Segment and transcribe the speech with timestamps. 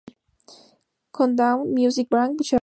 [1.15, 2.57] Countdown, Music Bank, Show!